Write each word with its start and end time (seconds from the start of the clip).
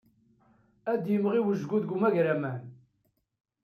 Ad 0.91 0.99
d-imɣi 1.03 1.39
wejgu 1.45 1.77
deg 1.81 1.93
umagraman! 1.95 2.61